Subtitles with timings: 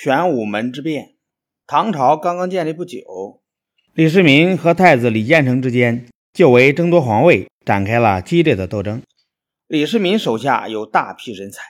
[0.00, 1.16] 玄武门之变。
[1.66, 3.42] 唐朝刚刚建立不久，
[3.94, 9.02] 李世民和太子李建成之间就为争夺皇位展开了激烈的斗争。
[9.66, 11.60] 李世民手下有大批人才，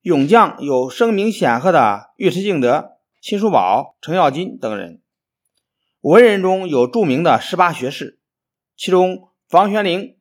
[0.00, 4.98] 勇将有声名显赫的尉迟敬德、秦叔宝、程咬金等人；
[6.00, 8.18] 文人中有著名的十八学士，
[8.76, 10.16] 其中房玄龄、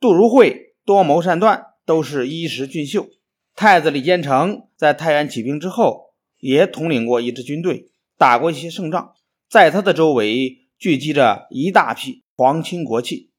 [0.00, 3.06] 杜如晦多谋善断，都是一时俊秀。
[3.54, 6.11] 太子李建成在太原起兵之后，
[6.42, 7.86] 也统领过一支军队，
[8.18, 9.14] 打过一些胜仗，
[9.48, 13.30] 在他的周围聚集着一大批皇亲国戚。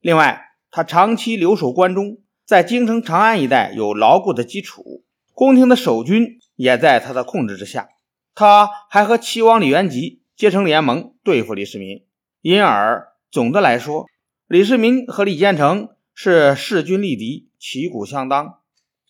[0.00, 2.18] 另外，他长期留守关中。
[2.44, 5.04] 在京城长安一带有牢固的基础，
[5.34, 7.90] 宫廷的守军也在他的控制之下。
[8.34, 12.04] 他还和齐王李元吉结成联盟对付李世民，
[12.40, 14.06] 因而总的来说，
[14.48, 18.60] 李世民和李建成是势均力敌、旗鼓相当。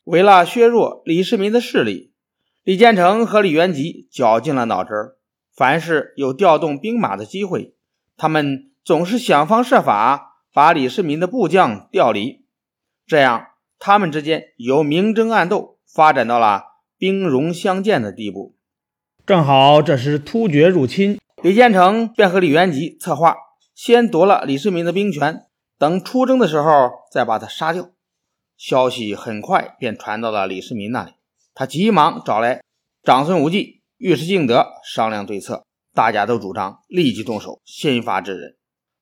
[0.02, 2.07] 为了削弱李世民的势力，
[2.68, 5.16] 李建成和李元吉绞尽了脑汁儿。
[5.56, 7.74] 凡是有调动兵马的机会，
[8.14, 12.44] 他们总是想方设法把李世民的部将调离。
[13.06, 13.46] 这样，
[13.78, 16.64] 他们之间由明争暗斗发展到了
[16.98, 18.54] 兵戎相见的地步。
[19.24, 23.34] 正好这时突厥入侵，李建成便和李元吉策划，
[23.74, 25.46] 先夺了李世民的兵权，
[25.78, 27.88] 等出征的时候再把他杀掉。
[28.58, 31.12] 消息很快便传到了李世民那里，
[31.54, 32.60] 他急忙找来
[33.08, 35.64] 长孙无忌、尉迟敬德商量对策。
[35.94, 38.58] 大家都主张立即动手，先发制人。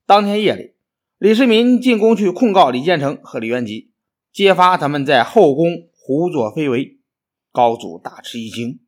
[0.06, 0.76] 当天夜里，
[1.18, 3.90] 李世民进宫去控告李建成和李元吉。
[4.32, 7.00] 揭发他们在后宫胡作非为，
[7.50, 8.78] 高祖大吃一惊，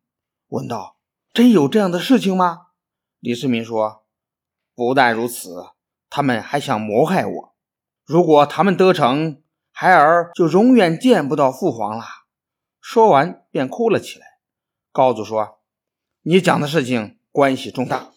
[0.51, 1.01] 问道
[1.35, 2.67] ：“真有这样的事情吗？”
[3.19, 4.05] 李世民说
[4.77, 5.65] ：“不但如此，
[6.09, 7.57] 他们还想谋害我。
[8.05, 12.05] 如果他们得逞，孩儿就永远见不到父皇了。”
[12.81, 14.28] 说完便哭了起来。
[14.99, 15.61] 高祖说
[16.27, 18.09] ：“你讲的事情关系重大，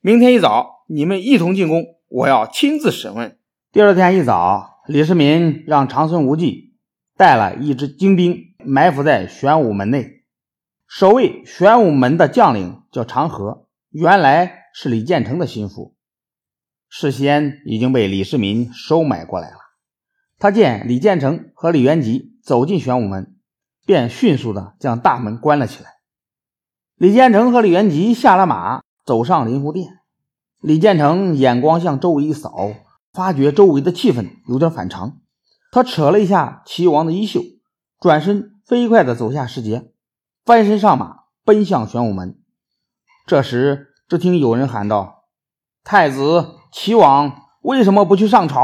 [0.00, 3.36] 明天一早你们一同进宫，我要亲自审问。”
[3.72, 6.78] 第二天一早，李世民让长孙无忌。
[7.14, 10.22] 带了一支精兵埋伏在玄武门内，
[10.88, 15.94] 守卫玄武门的将领叫长河，原来是李建成的心腹，
[16.88, 19.58] 事先已经被李世民收买过来了。
[20.38, 23.36] 他见李建成和李元吉走进玄武门，
[23.84, 25.99] 便迅速的将大门关了起来。
[27.00, 30.00] 李建成和李元吉下了马，走上灵湖殿。
[30.60, 32.74] 李建成眼光向周围一扫，
[33.14, 35.16] 发觉周围的气氛有点反常。
[35.72, 37.40] 他扯了一下齐王的衣袖，
[37.98, 39.92] 转身飞快地走下石阶，
[40.44, 42.38] 翻身上马，奔向玄武门。
[43.26, 45.24] 这时，只听有人喊道
[45.82, 48.62] ：“太子齐王为什么不去上朝？”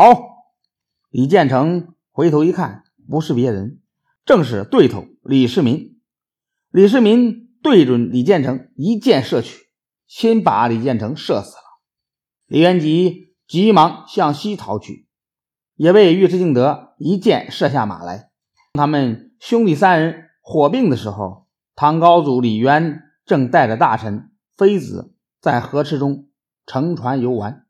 [1.09, 3.81] 李建成回头一看，不是别人，
[4.27, 5.99] 正是对头李世民。
[6.71, 9.67] 李世民对准李建成一箭射去，
[10.07, 11.63] 先把李建成射死了。
[12.47, 15.09] 李元吉急忙向西逃去。
[15.75, 18.31] 也被尉迟敬德一箭射下马来。
[18.75, 26.29] 他们兄弟三人火并的时候，唐高祖李渊正带着大臣、妃子在河池中
[26.67, 27.67] 乘船游玩，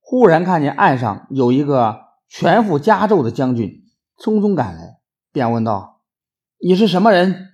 [0.00, 3.84] 忽然看见岸上有一个全副甲胄的将军
[4.18, 4.98] 匆匆赶来，
[5.32, 6.02] 便问道
[6.60, 7.52] ：“你是什么人？”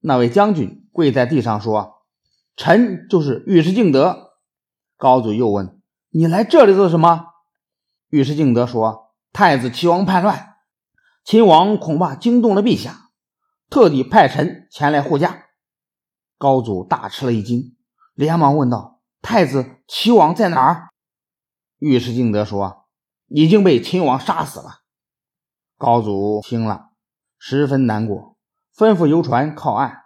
[0.00, 2.04] 那位将军跪在地上说
[2.56, 4.34] ：“臣就是尉迟敬德。”
[4.96, 5.80] 高祖又问
[6.10, 7.26] ：“你来这里做什么？”
[8.10, 9.02] 尉迟敬德说。
[9.34, 10.56] 太子齐王叛乱，
[11.24, 13.08] 秦王恐怕惊动了陛下，
[13.70, 15.46] 特地派臣前来护驾。
[16.36, 17.74] 高祖大吃了一惊，
[18.12, 20.90] 连忙问道：“太子齐王在哪儿？”
[21.80, 22.84] 尉迟敬德说
[23.28, 24.82] ：“已经被秦王杀死了。”
[25.78, 26.90] 高祖听了，
[27.38, 28.36] 十分难过，
[28.76, 30.01] 吩咐游船靠岸。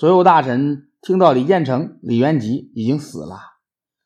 [0.00, 3.38] 左右大臣听到李建成、李元吉已经死了，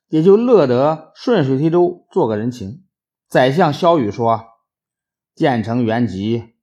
[0.09, 2.85] 也就乐得顺水推舟，做个人情。
[3.29, 4.43] 宰相萧雨说
[5.33, 6.55] ：“建成、元吉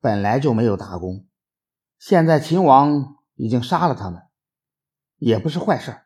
[0.00, 1.26] 本来就没有大功，
[1.98, 4.22] 现在秦王已经杀了他们，
[5.16, 5.96] 也不是坏事。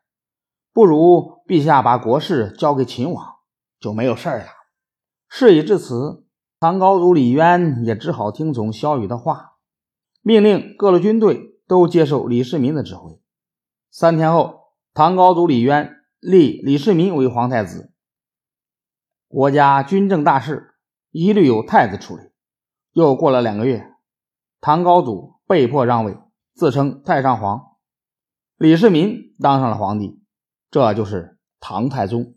[0.72, 3.34] 不如陛下把国事交给秦王，
[3.78, 4.46] 就没有事儿了。”
[5.28, 6.24] 事已至此，
[6.58, 9.58] 唐高祖李渊也只好听从萧雨的话，
[10.22, 13.18] 命令各路军队都接受李世民的指挥。
[13.90, 17.94] 三天后，唐高祖李渊立李世民为皇太子。
[19.26, 20.74] 国家军政大事
[21.12, 22.24] 一律由太子处理。
[22.92, 23.90] 又过了两个月，
[24.60, 26.18] 唐高祖被迫让位，
[26.52, 27.62] 自称太上皇，
[28.58, 30.22] 李世民当上了皇帝，
[30.70, 32.34] 这就是唐太宗。